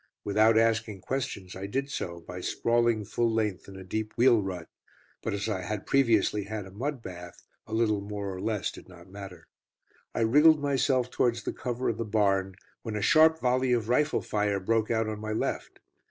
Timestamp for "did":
1.67-1.91, 8.71-8.89